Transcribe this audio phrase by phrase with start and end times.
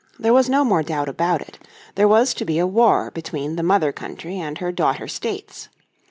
[0.17, 1.59] There was no more doubt about it.
[1.93, 5.69] There was to be a war between the Mother Country and her daughter states.